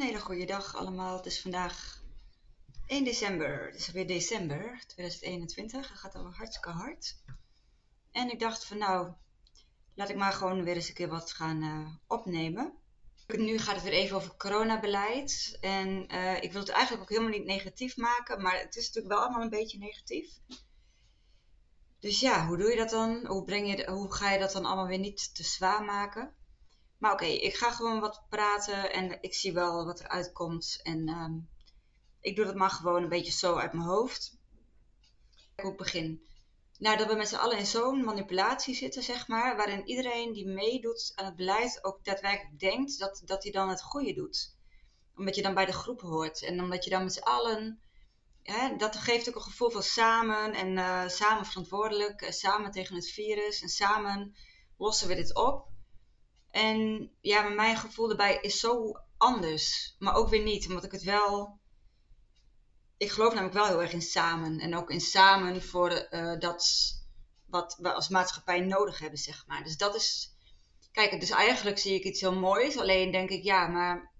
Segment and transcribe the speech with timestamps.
[0.00, 1.16] Een hele goede dag allemaal.
[1.16, 2.02] Het is vandaag
[2.86, 3.66] 1 december.
[3.66, 5.88] Het is weer december 2021.
[5.88, 7.16] Het gaat al hartstikke hard.
[8.12, 9.12] En ik dacht van nou,
[9.94, 12.72] laat ik maar gewoon weer eens een keer wat gaan uh, opnemen.
[13.26, 15.58] Nu gaat het weer even over coronabeleid.
[15.60, 19.14] En uh, ik wil het eigenlijk ook helemaal niet negatief maken, maar het is natuurlijk
[19.14, 20.28] wel allemaal een beetje negatief.
[21.98, 23.26] Dus ja, hoe doe je dat dan?
[23.26, 26.34] Hoe, breng je, hoe ga je dat dan allemaal weer niet te zwaar maken?
[27.00, 30.80] Maar oké, ik ga gewoon wat praten en ik zie wel wat er uitkomt.
[30.82, 31.42] En uh,
[32.20, 34.38] ik doe dat maar gewoon een beetje zo uit mijn hoofd.
[35.56, 36.22] Hoe ik begin.
[36.78, 40.46] Nou, dat we met z'n allen in zo'n manipulatie zitten, zeg maar, waarin iedereen die
[40.46, 44.56] meedoet aan het beleid ook daadwerkelijk denkt dat, dat hij dan het goede doet.
[45.16, 47.80] Omdat je dan bij de groep hoort en omdat je dan met z'n allen,
[48.42, 52.94] hè, dat geeft ook een gevoel van samen en uh, samen verantwoordelijk, uh, samen tegen
[52.94, 54.34] het virus en samen
[54.76, 55.68] lossen we dit op.
[56.50, 61.02] En ja, mijn gevoel erbij is zo anders, maar ook weer niet, omdat ik het
[61.02, 61.60] wel
[63.00, 64.58] ik geloof namelijk wel heel erg in samen.
[64.58, 66.64] En ook in samen voor uh, dat
[67.46, 69.64] wat we als maatschappij nodig hebben, zeg maar.
[69.64, 70.34] Dus dat is.
[70.92, 72.78] Kijk, dus eigenlijk zie ik iets heel moois.
[72.78, 74.12] Alleen denk ik, ja, maar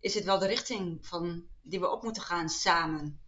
[0.00, 3.20] is het wel de richting van die we op moeten gaan samen?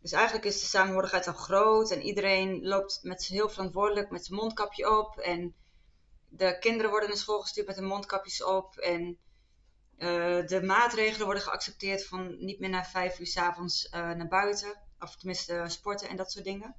[0.00, 4.38] Dus eigenlijk is de samenhorigheid al groot en iedereen loopt met heel verantwoordelijk met zijn
[4.38, 5.18] mondkapje op.
[5.18, 5.54] En
[6.30, 8.76] de kinderen worden naar school gestuurd met hun mondkapjes op.
[8.76, 9.18] En
[9.98, 14.28] uh, de maatregelen worden geaccepteerd van niet meer na vijf uur s avonds uh, naar
[14.28, 14.82] buiten.
[14.98, 16.76] Of tenminste sporten en dat soort dingen.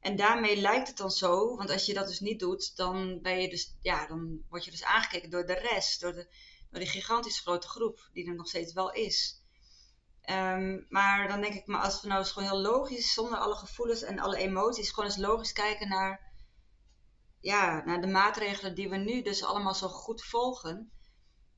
[0.00, 3.40] En daarmee lijkt het dan zo, want als je dat dus niet doet, dan, ben
[3.40, 6.34] je dus, ja, dan word je dus aangekeken door de rest, door, de,
[6.70, 9.40] door die gigantisch grote groep, die er nog steeds wel is.
[10.30, 13.54] Um, maar dan denk ik, maar als we nou eens gewoon heel logisch, zonder alle
[13.54, 16.31] gevoelens en alle emoties, gewoon eens logisch kijken naar,
[17.42, 20.92] ja, naar de maatregelen die we nu dus allemaal zo goed volgen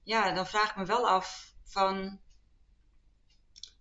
[0.05, 2.21] ja, dan vraag ik me wel af van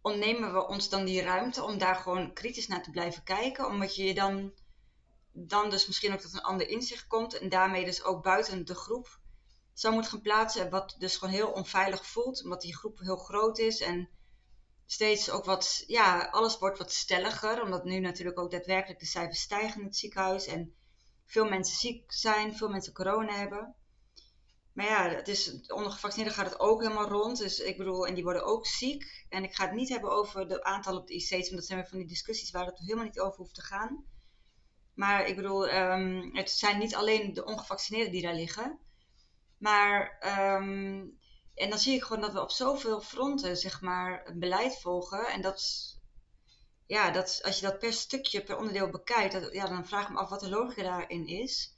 [0.02, 3.96] ontnemen we ons dan die ruimte om daar gewoon kritisch naar te blijven kijken, omdat
[3.96, 4.54] je je dan,
[5.32, 8.76] dan dus misschien ook tot een ander inzicht komt en daarmee dus ook buiten de
[8.76, 9.20] groep
[9.74, 13.58] zou moeten gaan plaatsen, wat dus gewoon heel onveilig voelt, omdat die groep heel groot
[13.58, 14.10] is en
[14.86, 19.42] steeds ook wat, ja, alles wordt wat stelliger, omdat nu natuurlijk ook daadwerkelijk de cijfers
[19.42, 20.76] stijgen in het ziekenhuis en
[21.34, 23.76] veel mensen ziek zijn, veel mensen corona hebben.
[24.74, 27.38] Maar ja, het is, onder gevaccineerden gaat het ook helemaal rond.
[27.38, 29.26] Dus ik bedoel, en die worden ook ziek.
[29.30, 31.80] En ik ga het niet hebben over de aantal op de IC's, want dat zijn
[31.80, 34.06] weer van die discussies waar het helemaal niet over hoeft te gaan.
[34.94, 38.80] Maar ik bedoel, um, het zijn niet alleen de ongevaccineerden die daar liggen.
[39.58, 40.18] Maar,
[40.58, 41.20] um,
[41.56, 45.28] en dan zie ik gewoon dat we op zoveel fronten, zeg maar, een beleid volgen.
[45.28, 45.62] En dat,
[46.94, 50.10] ja, dat, als je dat per stukje, per onderdeel bekijkt, dat, ja, dan vraag ik
[50.14, 51.74] me af wat de logica daarin is.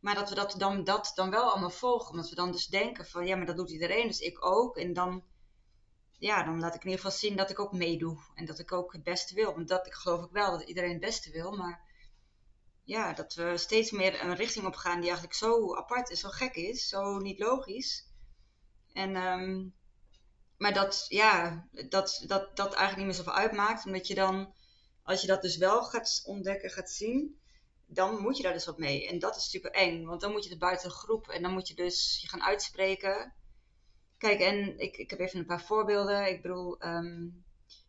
[0.00, 2.10] Maar dat we dat dan, dat dan wel allemaal volgen.
[2.10, 4.76] Omdat we dan dus denken van ja, maar dat doet iedereen, dus ik ook.
[4.76, 5.24] En dan,
[6.18, 8.18] ja, dan laat ik in ieder geval zien dat ik ook meedoe.
[8.34, 9.54] En dat ik ook het beste wil.
[9.54, 11.56] Want dat ik geloof ik wel dat iedereen het beste wil.
[11.56, 11.80] Maar
[12.84, 16.28] ja, dat we steeds meer een richting op gaan die eigenlijk zo apart is, zo
[16.28, 18.06] gek is, zo niet logisch.
[18.92, 19.74] En, um,
[20.58, 23.86] maar dat, ja, dat, dat, dat eigenlijk niet meer zoveel uitmaakt.
[23.86, 24.54] Omdat je dan,
[25.02, 27.38] als je dat dus wel gaat ontdekken, gaat zien
[27.90, 29.08] dan moet je daar dus wat mee.
[29.08, 31.52] En dat is super eng, want dan moet je het buiten de groep en dan
[31.52, 33.34] moet je dus je gaan uitspreken.
[34.18, 36.28] Kijk, en ik, ik heb even een paar voorbeelden.
[36.28, 37.44] Ik bedoel, um,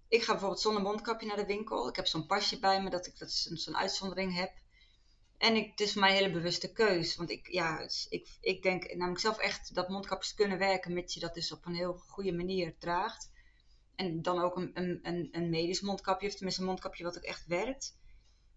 [0.07, 1.88] ik ga bijvoorbeeld zonder mondkapje naar de winkel.
[1.88, 4.51] Ik heb zo'n pasje bij me dat ik dat zo'n uitzondering heb.
[5.40, 7.16] En ik, het is voor mij een hele bewuste keus.
[7.16, 11.20] Want ik, ja, ik, ik denk namelijk zelf echt dat mondkapjes kunnen werken, mits je
[11.20, 13.32] dat dus op een heel goede manier draagt.
[13.96, 17.46] En dan ook een, een, een medisch mondkapje, of tenminste een mondkapje wat ook echt
[17.46, 17.98] werkt.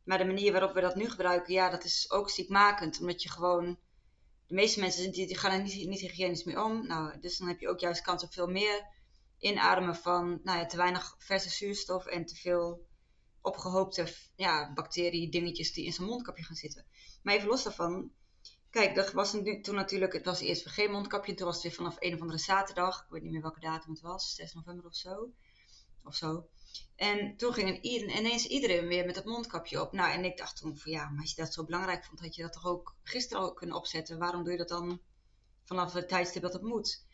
[0.05, 3.01] Maar de manier waarop we dat nu gebruiken, ja, dat is ook ziekmakend.
[3.01, 3.79] Omdat je gewoon.
[4.47, 6.87] De meeste mensen die, die gaan er niet, niet hygiënisch mee om.
[6.87, 8.87] Nou, dus dan heb je ook juist kans op veel meer
[9.39, 12.87] inademen van nou ja, te weinig verse zuurstof en te veel
[13.43, 16.87] opgehoopte ja, bacterie dingetjes die in zijn mondkapje gaan zitten.
[17.23, 18.11] Maar even los daarvan.
[18.71, 19.31] Kijk, er was
[19.63, 21.35] toen natuurlijk, het was eerst geen mondkapje.
[21.35, 23.03] Toen was het weer vanaf een of andere zaterdag.
[23.03, 24.35] Ik weet niet meer welke datum het was.
[24.35, 25.33] 6 november of zo.
[26.05, 26.49] Of zo.
[26.97, 29.93] En toen ging ineens iedereen weer met het mondkapje op.
[29.93, 32.35] Nou, en ik dacht toen van ja, maar als je dat zo belangrijk vond, had
[32.35, 34.19] je dat toch ook gisteren al kunnen opzetten.
[34.19, 35.01] Waarom doe je dat dan
[35.65, 37.05] vanaf het tijdstip dat het moet?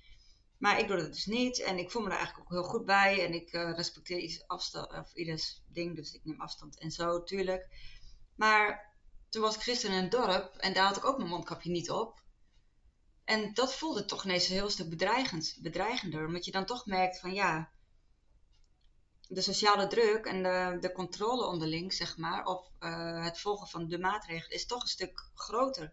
[0.59, 2.85] Maar ik doe dat dus niet en ik voel me er eigenlijk ook heel goed
[2.85, 3.27] bij.
[3.27, 7.23] En ik uh, respecteer iets afstand, of ieders ding, dus ik neem afstand en zo,
[7.23, 7.69] tuurlijk.
[8.37, 8.95] Maar
[9.29, 11.91] toen was ik gisteren in een dorp en daar had ik ook mijn mondkapje niet
[11.91, 12.23] op.
[13.25, 16.27] En dat voelde toch ineens een heel stuk bedreigend, bedreigender.
[16.27, 17.71] Omdat je dan toch merkt van ja,
[19.29, 23.89] de sociale druk en de, de controle onderling, zeg maar, of uh, het volgen van
[23.89, 25.93] de maatregelen, is toch een stuk groter.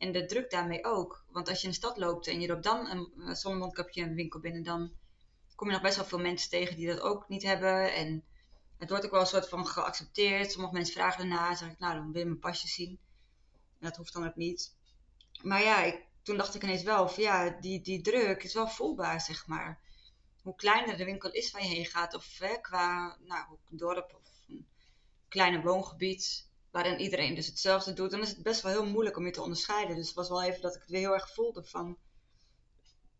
[0.00, 1.24] En de druk daarmee ook.
[1.28, 4.14] Want als je in de stad loopt en je loopt dan een, zonder mondkapje een
[4.14, 4.92] winkel binnen, dan
[5.54, 7.94] kom je nog best wel veel mensen tegen die dat ook niet hebben.
[7.94, 8.24] En
[8.78, 10.52] het wordt ook wel een soort van geaccepteerd.
[10.52, 11.54] Sommige mensen vragen erna.
[11.54, 12.98] zeg ik, nou, dan wil je mijn pasje zien.
[13.50, 14.76] En dat hoeft dan ook niet.
[15.42, 18.68] Maar ja, ik, toen dacht ik ineens wel van ja, die, die druk is wel
[18.68, 19.80] voelbaar, zeg maar.
[20.42, 24.48] Hoe kleiner de winkel is waar je heen gaat, of hè, qua nou, dorp of
[24.48, 24.66] een
[25.28, 29.26] kleine woongebied, waarin iedereen dus hetzelfde doet, dan is het best wel heel moeilijk om
[29.26, 29.96] je te onderscheiden.
[29.96, 31.98] Dus het was wel even dat ik het weer heel erg voelde van.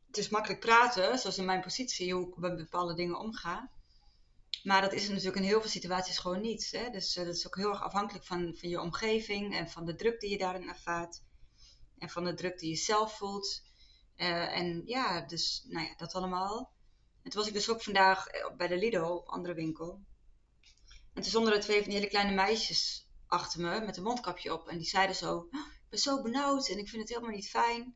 [0.07, 3.71] Het is makkelijk praten, zoals in mijn positie, hoe ik met bepaalde dingen omga.
[4.63, 6.71] Maar dat is natuurlijk in heel veel situaties gewoon niet.
[6.71, 6.91] Hè?
[6.91, 9.95] Dus uh, dat is ook heel erg afhankelijk van, van je omgeving en van de
[9.95, 11.23] druk die je daarin ervaart.
[11.99, 13.63] En van de druk die je zelf voelt.
[14.17, 16.73] Uh, en ja, dus nou ja, dat allemaal.
[17.23, 20.01] En toen was ik dus ook vandaag eh, bij de Lidl, andere winkel.
[21.15, 24.53] En toen stonden er twee van die hele kleine meisjes achter me met een mondkapje
[24.53, 24.69] op.
[24.69, 27.95] En die zeiden zo, ik ben zo benauwd en ik vind het helemaal niet fijn.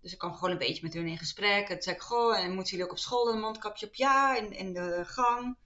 [0.00, 1.68] Dus ik kwam gewoon een beetje met hun in gesprek.
[1.68, 3.94] En toen zei ik, goh, en moeten jullie ook op school een mondkapje op?
[3.94, 5.56] Ja, in, in de gang.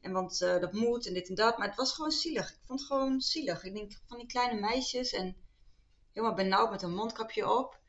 [0.00, 1.58] En want uh, dat moet en dit en dat.
[1.58, 2.50] Maar het was gewoon zielig.
[2.50, 3.64] Ik vond het gewoon zielig.
[3.64, 5.36] Ik denk van die kleine meisjes en
[6.12, 7.80] helemaal benauwd met een mondkapje op.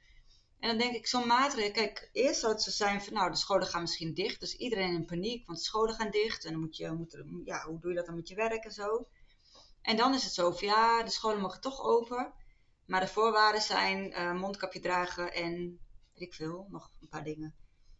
[0.59, 1.71] En dan denk ik, zo'n maatregel.
[1.71, 4.39] Kijk, eerst zou het zo zijn van, nou, de scholen gaan misschien dicht.
[4.39, 6.45] Dus iedereen in paniek, want de scholen gaan dicht.
[6.45, 8.71] En dan moet je, moet ja, hoe doe je dat dan met je werk en
[8.71, 9.07] zo.
[9.87, 12.33] En dan is het zo ja, de scholen mogen toch open.
[12.85, 15.79] Maar de voorwaarden zijn uh, mondkapje dragen en,
[16.13, 17.55] weet ik veel, nog een paar dingen.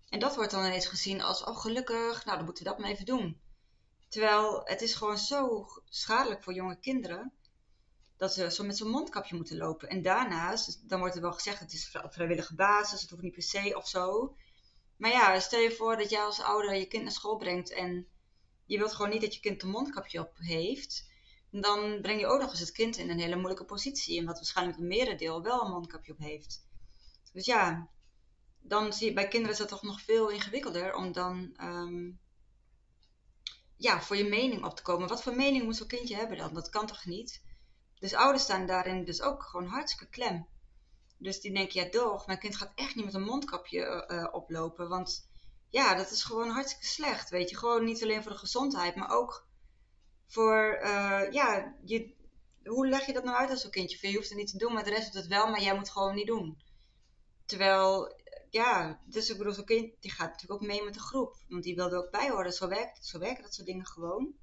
[0.09, 2.89] En dat wordt dan ineens gezien als, oh gelukkig, nou dan moeten we dat maar
[2.89, 3.41] even doen.
[4.09, 7.33] Terwijl het is gewoon zo schadelijk voor jonge kinderen
[8.17, 9.89] dat ze zo met zo'n mondkapje moeten lopen.
[9.89, 13.43] En daarnaast, dan wordt er wel gezegd, het is vrijwillige basis, het hoeft niet per
[13.43, 14.35] se of zo.
[14.97, 18.07] Maar ja, stel je voor dat jij als ouder je kind naar school brengt en
[18.65, 21.15] je wilt gewoon niet dat je kind een mondkapje op heeft.
[21.51, 24.19] Dan breng je ook nog eens het kind in een hele moeilijke positie.
[24.19, 26.65] En wat waarschijnlijk een merendeel wel een mondkapje op heeft.
[27.33, 27.89] Dus ja,
[28.59, 32.11] dan zie je bij kinderen is dat toch nog veel ingewikkelder om dan ehm,
[33.77, 35.07] ja, voor je mening op te komen.
[35.07, 36.53] Wat voor mening moet zo'n kindje hebben dan?
[36.53, 37.41] Dat kan toch niet?
[37.99, 40.47] Dus ouders staan daarin dus ook gewoon hartstikke klem.
[41.17, 44.89] Dus die denken, ja toch, mijn kind gaat echt niet met een mondkapje uh, oplopen.
[44.89, 45.29] Want
[45.69, 47.57] ja, dat is gewoon hartstikke slecht, weet je.
[47.57, 49.46] Gewoon niet alleen voor de gezondheid, maar ook
[50.27, 52.15] voor, uh, ja, je,
[52.63, 54.07] hoe leg je dat nou uit als zo'n kindje?
[54.09, 55.81] Je hoeft het niet te doen, maar de rest doet het wel, maar jij moet
[55.81, 56.57] het gewoon niet doen.
[57.45, 58.15] Terwijl
[58.49, 61.35] ja, dus ik bedoel, zo'n kind die gaat natuurlijk ook mee met de groep.
[61.47, 62.51] Want die wilde ook bij horen.
[62.51, 64.33] Zo, werkt, zo werken dat soort dingen gewoon.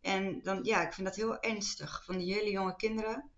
[0.00, 2.04] En dan, ja, ik vind dat heel ernstig.
[2.04, 3.30] Van die hele jonge kinderen.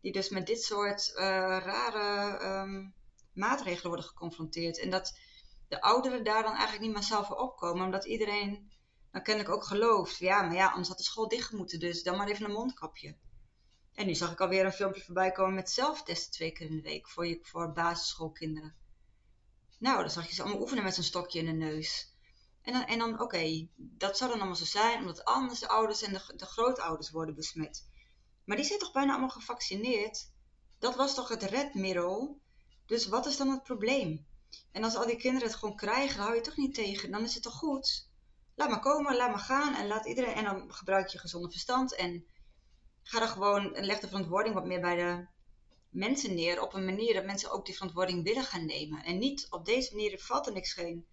[0.00, 1.16] Die dus met dit soort uh,
[1.64, 2.94] rare um,
[3.32, 4.78] maatregelen worden geconfronteerd.
[4.78, 5.18] En dat
[5.68, 7.84] de ouderen daar dan eigenlijk niet zelf voor opkomen.
[7.84, 8.70] Omdat iedereen
[9.16, 10.16] dan kennelijk ook gelooft.
[10.18, 11.78] Ja, maar ja, anders had de school dicht moeten.
[11.78, 13.16] Dus dan maar even een mondkapje.
[13.94, 16.82] En nu zag ik alweer een filmpje voorbij komen met zelftesten twee keer in de
[16.82, 17.08] week.
[17.08, 18.74] Voor, je, voor basisschoolkinderen.
[19.78, 22.14] Nou, dan zag je ze allemaal oefenen met zo'n stokje in de neus.
[22.62, 26.02] En dan, en dan oké, dat zou dan allemaal zo zijn, omdat anders de ouders
[26.02, 27.88] en de, de grootouders worden besmet.
[28.44, 30.30] Maar die zijn toch bijna allemaal gevaccineerd?
[30.78, 32.40] Dat was toch het redmiddel?
[32.86, 34.26] Dus wat is dan het probleem?
[34.72, 37.10] En als al die kinderen het gewoon krijgen, hou je toch niet tegen.
[37.10, 38.14] Dan is het toch goed?
[38.56, 40.34] Laat maar komen, laat maar gaan en laat iedereen.
[40.34, 42.26] En dan gebruik je gezonde verstand en
[43.02, 45.26] ga dan gewoon en leg de verantwoording wat meer bij de
[45.90, 49.04] mensen neer op een manier dat mensen ook die verantwoording willen gaan nemen.
[49.04, 51.06] En niet op deze manier valt er niks, geen,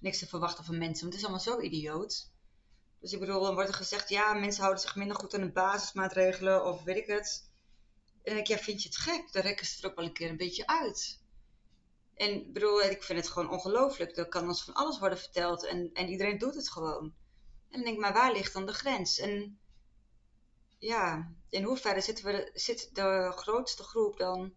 [0.00, 2.30] niks te verwachten van mensen, want het is allemaal zo idioot.
[3.00, 5.52] Dus ik bedoel, dan wordt er gezegd, ja, mensen houden zich minder goed aan de
[5.52, 7.50] basismaatregelen of weet ik het.
[8.06, 9.32] En dan denk ik, ja, vind je het gek?
[9.32, 11.20] Dan rekken ze er ook wel een keer een beetje uit.
[12.16, 14.16] En bedoel, ik vind het gewoon ongelooflijk.
[14.16, 17.04] Er kan ons van alles worden verteld en, en iedereen doet het gewoon.
[17.68, 19.18] En dan denk ik, maar waar ligt dan de grens?
[19.18, 19.58] En
[20.78, 24.54] ja, in hoeverre zitten we, zit de grootste groep dan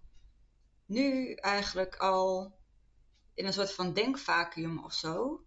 [0.85, 2.53] nu eigenlijk al
[3.33, 5.43] in een soort van denkvacuum of zo?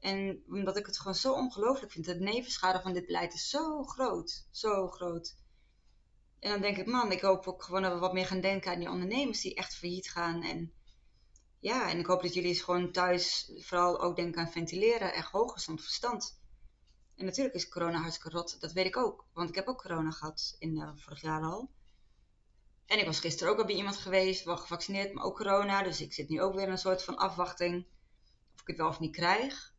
[0.00, 2.04] En omdat ik het gewoon zo ongelooflijk vind.
[2.04, 4.46] De nevenschade van dit beleid is zo groot.
[4.50, 5.36] Zo groot.
[6.38, 8.72] En dan denk ik, man, ik hoop ook gewoon dat we wat meer gaan denken
[8.72, 10.42] aan die ondernemers die echt failliet gaan.
[10.42, 10.72] En
[11.62, 15.82] ja, en ik hoop dat jullie gewoon thuis vooral ook denken aan ventileren en hooggezond
[15.82, 16.40] verstand.
[17.16, 19.24] En natuurlijk is corona hartstikke rot, dat weet ik ook.
[19.32, 21.70] Want ik heb ook corona gehad in uh, vorig jaar al.
[22.86, 25.82] En ik was gisteren ook al bij iemand geweest, wel gevaccineerd, maar ook corona.
[25.82, 27.86] Dus ik zit nu ook weer in een soort van afwachting
[28.54, 29.74] of ik het wel of niet krijg.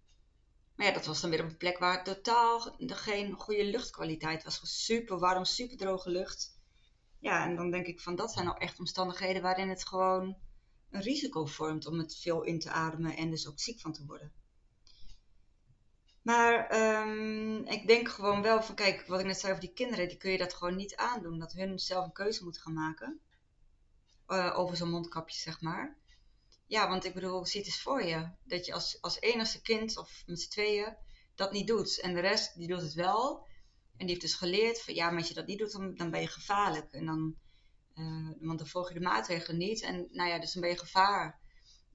[0.75, 4.85] Maar ja, dat was dan weer op een plek waar totaal geen goede luchtkwaliteit was.
[4.85, 6.59] Super warm, super droge lucht.
[7.19, 10.37] Ja, en dan denk ik van dat zijn nou echt omstandigheden waarin het gewoon
[10.93, 14.05] een risico vormt om het veel in te ademen en dus ook ziek van te
[14.05, 14.33] worden.
[16.21, 20.07] Maar um, ik denk gewoon wel van, kijk, wat ik net zei over die kinderen,
[20.07, 21.39] die kun je dat gewoon niet aandoen.
[21.39, 23.19] Dat hun zelf een keuze moeten gaan maken.
[24.27, 25.97] Uh, over zo'n mondkapje, zeg maar.
[26.67, 28.29] ja, want ik bedoel, zie het eens voor je.
[28.43, 30.97] Dat je als, als enigste kind of met z'n tweeën
[31.35, 31.99] dat niet doet.
[31.99, 33.47] En de rest, die doet het wel.
[33.97, 36.11] En die heeft dus geleerd van, ja, maar als je dat niet doet, dan, dan
[36.11, 36.91] ben je gevaarlijk.
[36.91, 37.35] En dan,
[37.95, 39.81] uh, want dan volg je de maatregelen niet.
[39.81, 41.39] En nou ja, dus dan ben je gevaar.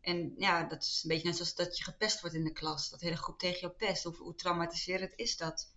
[0.01, 2.91] En ja, dat is een beetje net zoals dat je gepest wordt in de klas.
[2.91, 4.05] Dat hele groep tegen jou pest.
[4.05, 5.73] Hoe, traumatiserend is dat?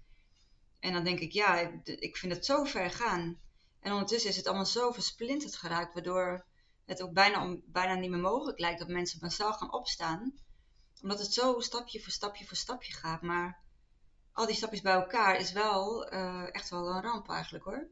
[0.79, 3.39] En dan denk ik, ja, ik vind het zo ver gaan.
[3.79, 6.45] En ondertussen is het allemaal zo versplinterd geraakt, waardoor
[6.85, 10.33] het ook bijna, bijna niet meer mogelijk lijkt dat mensen massaal gaan opstaan.
[11.01, 13.21] Omdat het zo stapje voor stapje voor stapje gaat.
[13.21, 13.63] Maar
[14.31, 17.89] al die stapjes bij elkaar is wel uh, echt wel een ramp eigenlijk hoor.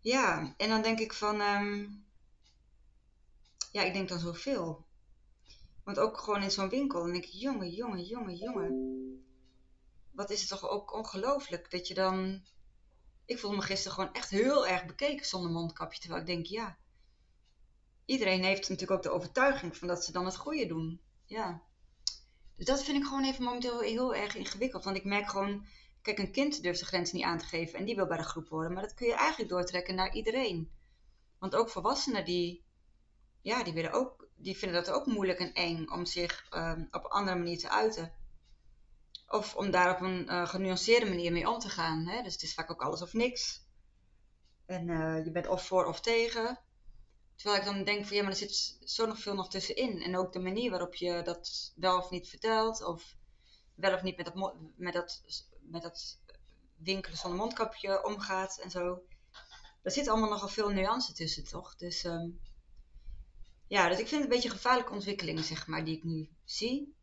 [0.00, 2.04] Ja, en dan denk ik van, um,
[3.72, 4.84] ja, ik denk dan zoveel.
[5.84, 9.24] Want ook gewoon in zo'n winkel, dan denk ik, jongen, jongen, jongen, jongen.
[10.10, 12.42] Wat is het toch ook ongelooflijk dat je dan
[13.30, 16.00] ik voelde me gisteren gewoon echt heel erg bekeken zonder mondkapje.
[16.00, 16.76] Terwijl ik denk, ja,
[18.04, 21.00] iedereen heeft natuurlijk ook de overtuiging van dat ze dan het goede doen.
[21.24, 21.62] Ja.
[22.56, 24.84] Dus dat vind ik gewoon even momenteel heel erg ingewikkeld.
[24.84, 25.66] Want ik merk gewoon,
[26.02, 28.22] kijk, een kind durft de grens niet aan te geven en die wil bij de
[28.22, 28.72] groep worden.
[28.72, 30.70] Maar dat kun je eigenlijk doortrekken naar iedereen.
[31.38, 32.64] Want ook volwassenen die,
[33.40, 37.04] ja, die, willen ook, die vinden dat ook moeilijk en eng om zich um, op
[37.04, 38.12] een andere manier te uiten.
[39.28, 42.06] Of om daar op een uh, genuanceerde manier mee om te gaan.
[42.06, 42.22] Hè?
[42.22, 43.68] Dus het is vaak ook alles of niks.
[44.66, 46.58] En uh, je bent of voor of tegen.
[47.36, 50.02] Terwijl ik dan denk van ja, maar er zit zo nog veel nog tussenin.
[50.02, 52.84] En ook de manier waarop je dat wel of niet vertelt.
[52.84, 53.16] Of
[53.80, 55.22] wel of niet met dat, met dat,
[55.60, 56.18] met dat
[56.76, 59.02] winkelen zonder mondkapje omgaat en zo.
[59.82, 61.76] Er zit allemaal nogal veel nuance tussen, toch?
[61.76, 62.40] Dus um,
[63.66, 66.28] ja, dus ik vind het een beetje een gevaarlijke ontwikkeling, zeg maar, die ik nu
[66.44, 66.94] zie.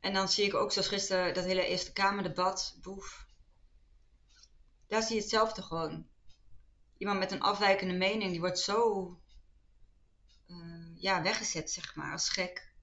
[0.00, 3.26] En dan zie ik ook zoals gisteren dat hele Eerste Kamerdebat, boef.
[4.86, 6.08] Daar zie je hetzelfde gewoon.
[6.96, 9.08] Iemand met een afwijkende mening, die wordt zo
[10.46, 12.73] uh, ja, weggezet, zeg maar, als gek.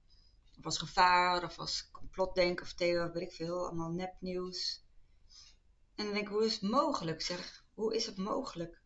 [0.61, 4.85] Of als gevaar, of als complotdenken, of theo, weet ik veel, allemaal nepnieuws.
[5.95, 7.65] En dan denk ik, hoe is het mogelijk, zeg?
[7.73, 8.81] Hoe is het mogelijk?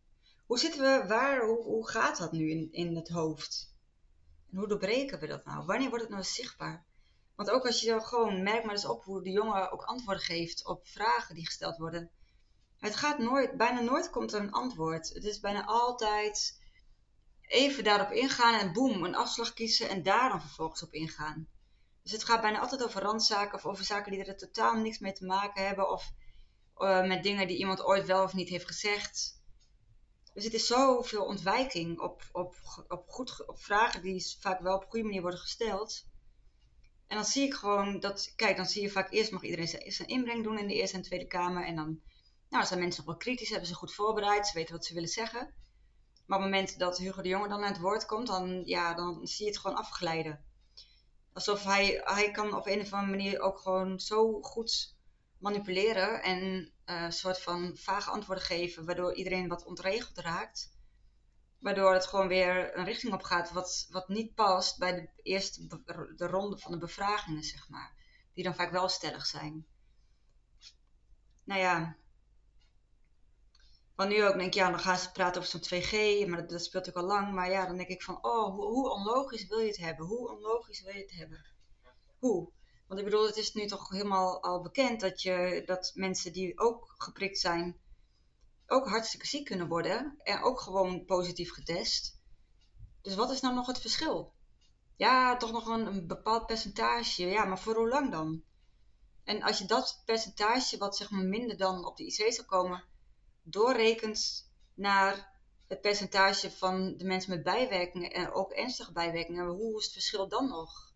[0.46, 3.74] Hoe zitten we, waar, hoe, hoe gaat dat nu in, in het hoofd?
[4.50, 5.64] En hoe doorbreken we dat nou?
[5.66, 6.86] Wanneer wordt het nou zichtbaar?
[7.34, 10.22] Want ook als je dan gewoon, merk maar eens op hoe de jongen ook antwoorden
[10.22, 12.10] geeft op vragen die gesteld worden.
[12.76, 15.08] Het gaat nooit, bijna nooit komt er een antwoord.
[15.08, 16.60] Het is bijna altijd
[17.40, 21.54] even daarop ingaan en boem, een afslag kiezen en daar dan vervolgens op ingaan.
[22.06, 25.12] Dus het gaat bijna altijd over randzaken of over zaken die er totaal niks mee
[25.12, 26.12] te maken hebben of
[26.78, 29.42] uh, met dingen die iemand ooit wel of niet heeft gezegd.
[30.34, 32.54] Dus het is zoveel ontwijking op, op,
[32.88, 36.06] op, goed, op vragen die vaak wel op een goede manier worden gesteld.
[37.06, 40.08] En dan zie ik gewoon dat, kijk, dan zie je vaak eerst mag iedereen zijn
[40.08, 41.66] inbreng doen in de Eerste en Tweede Kamer.
[41.66, 42.00] En dan
[42.48, 45.08] nou, zijn mensen nog wel kritisch, hebben ze goed voorbereid, ze weten wat ze willen
[45.08, 45.54] zeggen.
[46.26, 48.94] Maar op het moment dat Hugo de Jonge dan aan het woord komt, dan, ja,
[48.94, 50.44] dan zie je het gewoon afglijden.
[51.36, 54.96] Alsof hij, hij kan op een of andere manier ook gewoon zo goed
[55.38, 56.40] manipuleren en
[56.86, 60.74] uh, een soort van vage antwoorden geven, waardoor iedereen wat ontregeld raakt.
[61.58, 65.66] Waardoor het gewoon weer een richting op gaat wat, wat niet past bij de eerste
[66.16, 67.92] de ronde van de bevragingen, zeg maar.
[68.34, 69.66] Die dan vaak wel stellig zijn.
[71.44, 71.96] Nou ja.
[73.96, 76.62] Want nu ook denk ik, ja, dan gaan ze praten over zo'n 2G, maar dat,
[76.62, 77.32] speelt ook al lang.
[77.32, 80.06] Maar ja, dan denk ik van, oh, hoe, hoe onlogisch wil je het hebben?
[80.06, 81.46] Hoe onlogisch wil je het hebben?
[82.18, 82.52] Hoe?
[82.86, 86.58] Want ik bedoel, het is nu toch helemaal al bekend dat, je, dat mensen die
[86.58, 87.80] ook geprikt zijn,
[88.66, 92.20] ook hartstikke ziek kunnen worden en ook gewoon positief getest.
[93.02, 94.34] Dus wat is nou nog het verschil?
[94.96, 97.26] Ja, toch nog een, een bepaald percentage.
[97.26, 98.42] Ja, maar voor hoe lang dan?
[99.24, 102.84] En als je dat percentage, wat zeg maar minder dan op de IC zal komen,
[103.48, 105.34] doorrekent naar
[105.66, 110.28] het percentage van de mensen met bijwerkingen en ook ernstige bijwerkingen, hoe is het verschil
[110.28, 110.94] dan nog?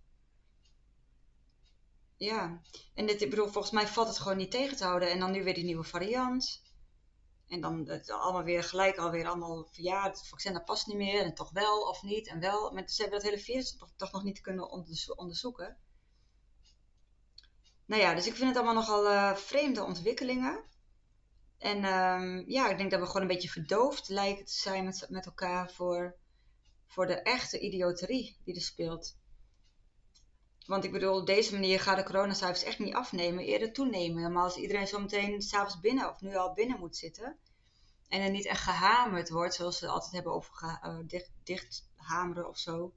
[2.16, 2.61] Ja,
[2.95, 5.11] en dit, ik bedoel, volgens mij valt het gewoon niet tegen te houden.
[5.11, 6.62] En dan nu weer die nieuwe variant.
[7.49, 11.23] En dan allemaal weer gelijk alweer allemaal van ja, het vaccin dat past niet meer
[11.23, 12.73] en toch wel of niet en wel.
[12.73, 14.71] Maar ze hebben dat hele virus toch, toch nog niet kunnen
[15.16, 15.76] onderzoeken.
[17.87, 20.64] Nou ja, dus ik vind het allemaal nogal uh, vreemde ontwikkelingen.
[21.61, 25.07] En um, ja, ik denk dat we gewoon een beetje verdoofd lijken te zijn met,
[25.09, 26.17] met elkaar voor,
[26.87, 29.19] voor de echte idioterie die er speelt.
[30.67, 34.33] Want ik bedoel, op deze manier gaat de coronacijfers echt niet afnemen, eerder toenemen.
[34.33, 37.38] Maar als iedereen zo meteen s'avonds binnen of nu al binnen moet zitten.
[38.09, 42.49] En er niet echt gehamerd wordt, zoals ze altijd hebben over uh, dicht, dicht, hameren
[42.49, 42.95] of zo.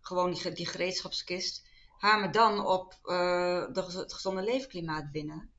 [0.00, 1.66] Gewoon die, die gereedschapskist.
[1.98, 5.51] Hamer dan op de, het gezonde leefklimaat binnen.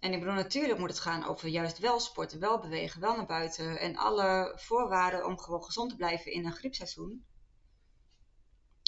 [0.00, 3.26] En ik bedoel, natuurlijk moet het gaan over juist wel sporten, wel bewegen, wel naar
[3.26, 3.78] buiten.
[3.78, 7.24] En alle voorwaarden om gewoon gezond te blijven in een griepseizoen.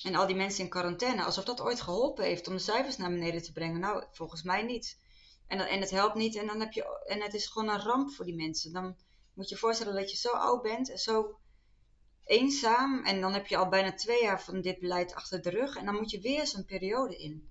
[0.04, 3.10] En al die mensen in quarantaine, alsof dat ooit geholpen heeft om de cijfers naar
[3.10, 3.80] beneden te brengen.
[3.80, 4.98] Nou, volgens mij niet.
[5.46, 8.10] En, en het helpt niet en, dan heb je, en het is gewoon een ramp
[8.10, 8.72] voor die mensen.
[8.72, 8.96] Dan
[9.34, 11.38] moet je je voorstellen dat je zo oud bent en zo
[12.24, 13.04] eenzaam.
[13.04, 15.76] En dan heb je al bijna twee jaar van dit beleid achter de rug.
[15.76, 17.50] En dan moet je weer zo'n periode in.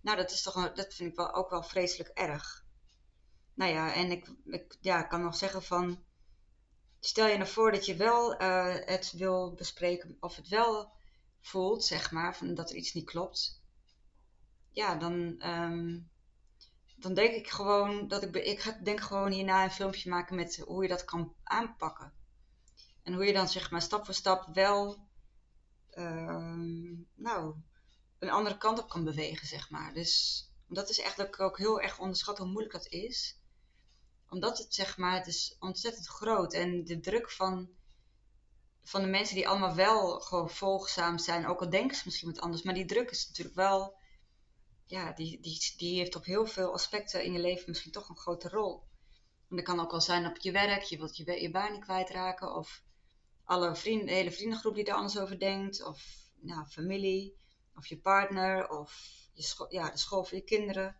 [0.00, 2.63] Nou, dat, is toch, dat vind ik wel, ook wel vreselijk erg.
[3.54, 6.04] Nou ja, en ik, ik ja, kan nog zeggen van...
[7.00, 10.92] Stel je nou voor dat je wel uh, het wil bespreken of het wel
[11.40, 13.62] voelt, zeg maar, van dat er iets niet klopt.
[14.70, 15.14] Ja, dan,
[15.46, 16.10] um,
[16.96, 20.56] dan denk ik gewoon dat ik, ik ga denk gewoon hierna een filmpje maken met
[20.56, 22.12] hoe je dat kan aanpakken.
[23.02, 25.08] En hoe je dan zeg maar stap voor stap wel,
[25.90, 26.58] uh,
[27.14, 27.54] nou,
[28.18, 29.94] een andere kant op kan bewegen, zeg maar.
[29.94, 33.42] Dus dat is ik ook heel erg onderschat hoe moeilijk dat is.
[34.34, 37.68] Omdat het zeg maar, het is ontzettend groot en de druk van
[38.82, 42.40] van de mensen die allemaal wel gewoon volgzaam zijn, ook al denken ze misschien wat
[42.40, 43.96] anders, maar die druk is natuurlijk wel,
[44.86, 48.16] ja, die, die, die heeft op heel veel aspecten in je leven misschien toch een
[48.16, 48.82] grote rol.
[49.50, 51.84] En dat kan ook wel zijn op je werk, je wilt je, je baan niet
[51.84, 52.82] kwijtraken, of
[53.44, 56.02] alle vrienden, de hele vriendengroep die er anders over denkt, of
[56.40, 57.36] nou, familie,
[57.74, 60.96] of je partner, of je ja, de school voor je kinderen.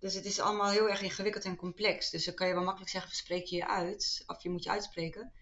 [0.00, 2.10] Dus het is allemaal heel erg ingewikkeld en complex.
[2.10, 4.70] Dus dan kan je wel makkelijk zeggen, spreek je je uit, of je moet je
[4.70, 5.32] uitspreken.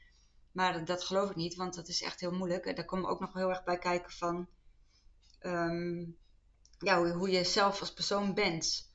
[0.53, 2.77] Maar dat geloof ik niet, want dat is echt heel moeilijk.
[2.77, 4.49] Daar komen ook nog heel erg bij kijken van
[5.39, 6.05] ehm,
[6.79, 8.93] ja, hoe, je zelf als persoon bent.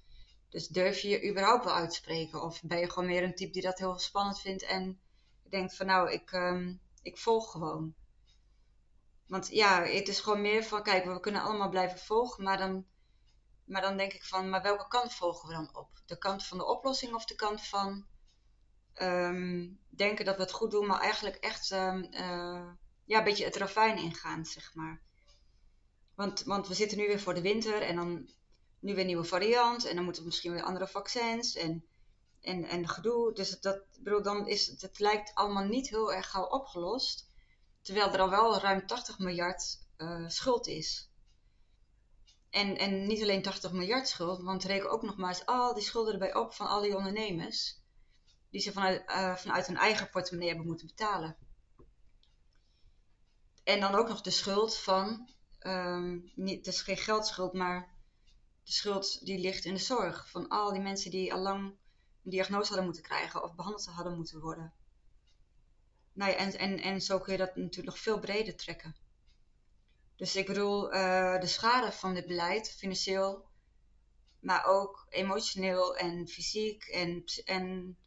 [0.50, 2.41] Dus durf je je überhaupt wel uitspreken?
[2.41, 5.00] Of ben je gewoon meer een type die dat heel spannend vindt en
[5.50, 7.96] denkt van nou, ik, um, ik volg gewoon.
[9.27, 12.86] Want ja, het is gewoon meer van, kijk, we kunnen allemaal blijven volgen, maar dan,
[13.74, 15.89] maar dan denk ik van, maar welke kant volgen we dan op?
[16.06, 18.06] De kant van de oplossing of de kant van
[19.01, 22.72] um, denken dat we het goed doen, maar eigenlijk echt um, uh,
[23.06, 25.01] ja, een beetje het ravijn ingaan, zeg maar.
[26.15, 28.30] Want, want we zitten nu weer voor de winter en dan
[28.79, 31.86] nu weer nieuwe variant en dan moeten we misschien weer andere vaccins en,
[32.42, 33.33] en, en gedoe.
[33.33, 37.29] Dus dat, bedoel, dan is het, lijkt allemaal niet heel erg gauw opgelost,
[37.81, 41.12] terwijl er al wel ruim 80 miljard uh, schuld is.
[42.53, 45.83] En, en niet alleen 80 miljard schuld, want reken ook nog maar eens al die
[45.83, 47.81] schulden erbij op van al die ondernemers
[48.50, 51.37] die ze vanuit, uh, vanuit hun eigen portemonnee hebben moeten betalen.
[53.63, 57.94] En dan ook nog de schuld van, um, niet, het is geen geldschuld, maar
[58.63, 60.29] de schuld die ligt in de zorg.
[60.29, 61.66] Van al die mensen die al lang
[62.24, 64.74] een diagnose hadden moeten krijgen of behandeld hadden moeten worden.
[66.13, 68.96] Nou en, en, en zo kun je dat natuurlijk nog veel breder trekken.
[70.15, 73.45] Dus ik bedoel, uh, de schade van dit beleid, financieel,
[74.39, 77.97] maar ook emotioneel en fysiek en, en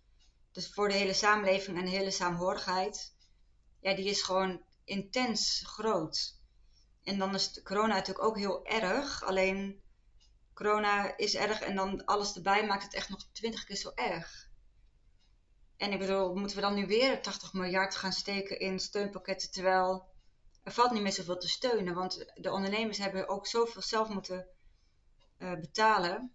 [0.53, 3.15] dus voor de hele samenleving en de hele saamhorigheid,
[3.81, 6.41] ja, die is gewoon intens groot.
[7.03, 9.25] En dan is corona natuurlijk ook heel erg.
[9.25, 9.83] Alleen
[10.55, 14.49] corona is erg en dan alles erbij maakt het echt nog twintig keer zo erg.
[15.77, 20.09] En ik bedoel, moeten we dan nu weer 80 miljard gaan steken in steunpakketten, terwijl
[20.67, 21.95] er valt niet meer zoveel te steunen.
[21.95, 24.47] Want de ondernemers hebben ook zoveel zelf moeten
[25.39, 26.33] uh, betalen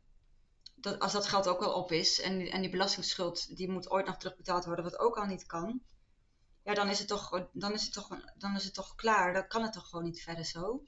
[0.75, 4.05] dat, als dat geld ook wel op is en, en die belastingsschuld die moet ooit
[4.05, 5.81] nog terugbetaald worden, wat ook al niet kan,
[6.63, 9.33] ja, dan is het toch, dan is het toch, dan is het toch klaar.
[9.33, 10.83] Dan kan het toch gewoon niet verder zo.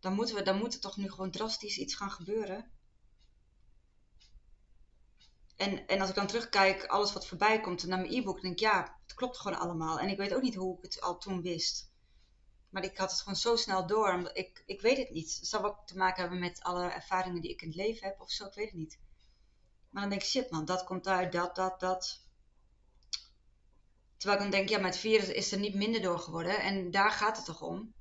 [0.00, 2.70] Dan, moeten we, dan moet er toch nu gewoon drastisch iets gaan gebeuren.
[5.56, 8.60] En, en als ik dan terugkijk, alles wat voorbij komt naar mijn e-book, denk ik,
[8.60, 9.98] ja, het klopt gewoon allemaal.
[9.98, 11.94] En ik weet ook niet hoe ik het al toen wist.
[12.76, 14.30] Maar ik had het gewoon zo snel door.
[14.32, 15.36] Ik, ik weet het niet.
[15.36, 18.20] Het zal ook te maken hebben met alle ervaringen die ik in het leven heb
[18.20, 18.46] of zo.
[18.46, 18.98] Ik weet het niet.
[19.90, 22.20] Maar dan denk ik, shit man, dat komt uit, dat, dat, dat.
[24.16, 26.60] Terwijl ik dan denk, ja, met virus is er niet minder door geworden.
[26.60, 27.94] En daar gaat het toch om.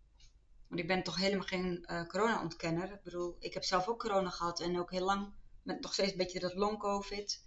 [0.68, 2.92] Want ik ben toch helemaal geen uh, corona-ontkenner.
[2.92, 5.34] Ik bedoel, ik heb zelf ook corona gehad en ook heel lang
[5.64, 7.46] met nog steeds een beetje dat long-covid.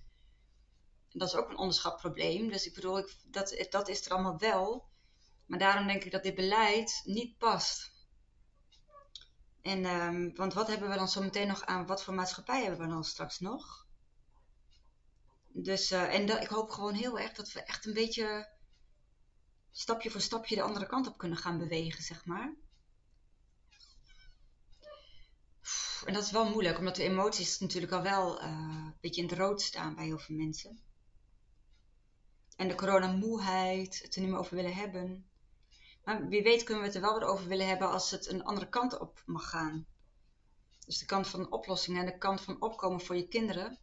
[1.09, 2.51] Dat is ook een onderschat probleem.
[2.51, 4.89] Dus ik bedoel, ik, dat, dat is er allemaal wel.
[5.49, 7.93] Maar daarom denk ik dat dit beleid niet past.
[9.63, 11.87] En, um, want wat hebben we dan zo meteen nog aan?
[11.87, 13.87] Wat voor maatschappij hebben we dan straks nog?
[15.49, 18.57] Dus, uh, en ik hoop gewoon heel erg dat we echt een beetje
[19.71, 22.55] stapje voor stapje de andere kant op kunnen gaan bewegen, zeg maar.
[26.05, 29.29] En dat is wel moeilijk, omdat de emoties natuurlijk al wel uh, een beetje in
[29.29, 30.83] het rood staan bij heel veel mensen.
[32.57, 35.28] En de coronamoeheid, het er niet meer over willen hebben.
[36.09, 38.45] Maar wie weet kunnen we het er wel weer over willen hebben als het een
[38.45, 39.87] andere kant op mag gaan.
[40.87, 43.79] Dus de kant van oplossingen en de kant van opkomen voor je kinderen.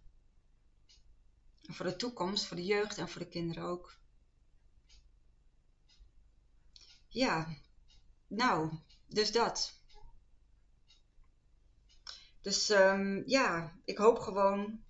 [1.62, 3.98] voor de toekomst, voor de jeugd en voor de kinderen ook.
[7.08, 7.58] Ja,
[8.28, 8.72] nou,
[9.08, 9.80] dus dat.
[12.42, 14.85] Dus um, ja, ik hoop gewoon.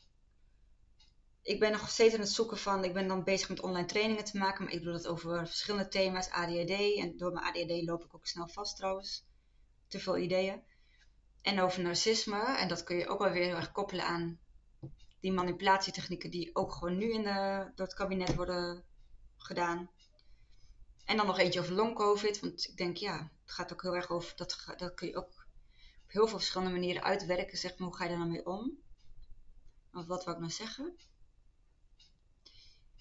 [1.45, 2.83] Ik ben nog steeds aan het zoeken van.
[2.83, 4.63] Ik ben dan bezig met online trainingen te maken.
[4.63, 6.29] Maar ik doe dat over verschillende thema's.
[6.29, 6.97] ADHD.
[6.97, 9.25] En door mijn ADHD loop ik ook snel vast trouwens.
[9.87, 10.63] Te veel ideeën.
[11.41, 12.57] En over narcisme.
[12.57, 14.39] En dat kun je ook wel weer heel erg koppelen aan
[15.19, 17.23] die manipulatietechnieken die ook gewoon nu in
[17.75, 18.83] door het kabinet worden
[19.37, 19.89] gedaan.
[21.05, 22.39] En dan nog eentje over long covid.
[22.39, 24.33] Want ik denk ja, het gaat ook heel erg over.
[24.35, 25.45] Dat, dat kun je ook
[26.05, 27.57] op heel veel verschillende manieren uitwerken.
[27.57, 28.77] Zeg maar, hoe ga je daar nou mee om?
[29.93, 30.97] Of wat wou ik nou zeggen?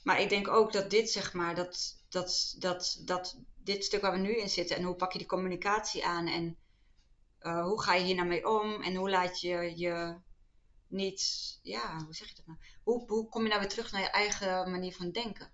[0.05, 4.13] Maar ik denk ook dat dit, zeg maar, dat, dat, dat, dat dit stuk waar
[4.13, 6.57] we nu in zitten en hoe pak je die communicatie aan en
[7.41, 10.17] uh, hoe ga je hier nou mee om en hoe laat je je
[10.87, 11.23] niet,
[11.63, 12.59] ja, hoe zeg je dat nou?
[12.83, 15.53] Hoe, hoe kom je nou weer terug naar je eigen manier van denken?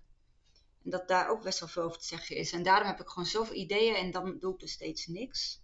[0.83, 2.51] En dat daar ook best wel veel over te zeggen is.
[2.51, 5.61] En daarom heb ik gewoon zoveel ideeën en dan doe ik dus steeds niks.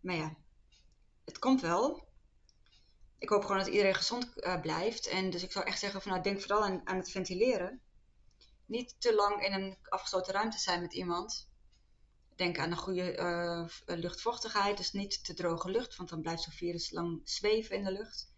[0.00, 0.36] Maar ja,
[1.24, 2.07] het komt wel.
[3.18, 5.06] Ik hoop gewoon dat iedereen gezond uh, blijft.
[5.06, 7.80] En dus ik zou echt zeggen van nou, denk vooral aan, aan het ventileren.
[8.66, 11.48] Niet te lang in een afgesloten ruimte zijn met iemand.
[12.36, 14.76] Denk aan een goede uh, luchtvochtigheid.
[14.76, 18.32] Dus niet te droge lucht, want dan blijft zo'n virus lang zweven in de lucht.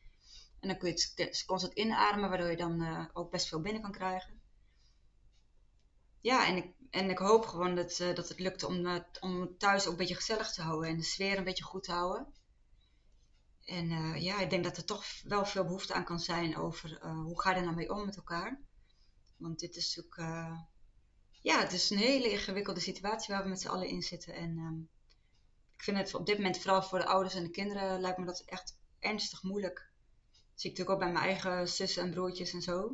[0.61, 3.83] En dan kun je het constant inademen, waardoor je dan uh, ook best veel binnen
[3.83, 4.41] kan krijgen.
[6.21, 9.93] Ja, en ik, en ik hoop gewoon dat, dat het lukt om, om thuis ook
[9.93, 12.33] een beetje gezellig te houden en de sfeer een beetje goed te houden.
[13.71, 13.89] En
[14.21, 17.51] ja, ik denk dat er toch wel veel behoefte aan kan zijn over hoe ga
[17.51, 18.61] je er nou mee om met elkaar.
[19.37, 20.51] Want dit is natuurlijk,
[21.41, 24.35] ja, het is een hele ingewikkelde situatie waar we met z'n allen in zitten.
[24.35, 24.89] En um,
[25.77, 28.25] ik vind het op dit moment, vooral voor de ouders en de kinderen, lijkt me
[28.25, 29.91] dat echt ernstig moeilijk
[30.61, 32.87] zie ik natuurlijk ook bij mijn eigen zussen en broertjes en zo.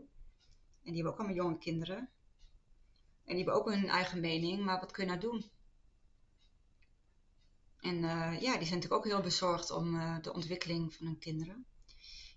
[0.82, 2.10] En die hebben ook allemaal jonge kinderen.
[3.24, 5.50] En die hebben ook hun eigen mening, maar wat kun je nou doen?
[7.86, 11.18] En uh, ja, die zijn natuurlijk ook heel bezorgd om uh, de ontwikkeling van hun
[11.18, 11.66] kinderen.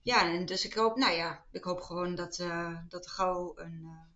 [0.01, 3.57] Ja, en dus ik hoop, nou ja, ik hoop gewoon dat, uh, dat er gauw
[3.57, 4.07] een,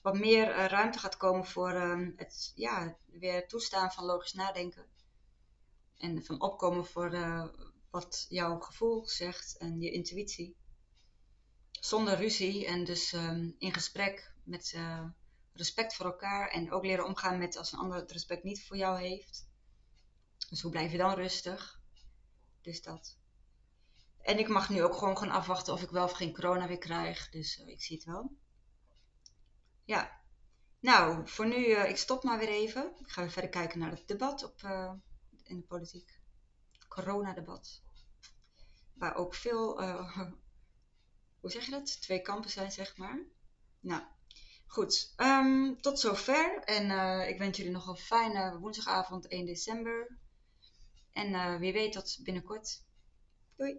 [0.00, 4.86] wat meer ruimte gaat komen voor ehm, het ja, weer toestaan van logisch nadenken.
[5.96, 7.10] En van opkomen voor
[7.90, 10.56] wat jouw gevoel zegt en je intuïtie.
[11.70, 14.76] Zonder ruzie en dus ehm, in gesprek met
[15.52, 18.76] respect voor elkaar en ook leren omgaan met als een ander het respect niet voor
[18.76, 19.50] jou heeft.
[20.52, 21.80] Dus hoe blijf je dan rustig?
[22.60, 23.18] Dus dat.
[24.20, 26.78] En ik mag nu ook gewoon gaan afwachten of ik wel of geen corona weer
[26.78, 27.30] krijg.
[27.30, 28.36] Dus uh, ik zie het wel.
[29.84, 30.20] Ja.
[30.80, 32.92] Nou, voor nu, uh, ik stop maar weer even.
[32.98, 34.62] Ik ga weer verder kijken naar het debat op,
[35.42, 36.20] in de politiek
[36.88, 37.82] coronadebat.
[38.94, 39.82] Waar ook veel,
[41.40, 42.00] hoe zeg je dat?
[42.00, 43.18] Twee kampen zijn, zeg maar.
[43.80, 44.02] Nou,
[44.66, 45.14] goed.
[45.16, 46.62] Um, tot zover.
[46.64, 46.90] En
[47.28, 50.20] ik wens jullie nog een fijne woensdagavond 1 december.
[51.12, 52.84] En uh, wie weet tot binnenkort.
[53.56, 53.76] Doei!